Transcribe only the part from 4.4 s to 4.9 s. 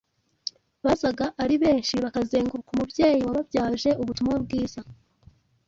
bwiza,